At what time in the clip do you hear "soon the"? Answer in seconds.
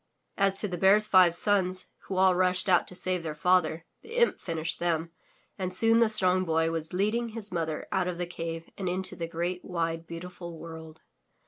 5.75-6.09